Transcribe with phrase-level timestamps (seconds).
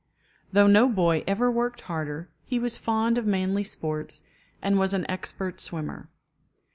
[0.51, 4.23] Though no boy ever worked harder, he was fond of manly sports,
[4.59, 6.09] and was an expert swimmer.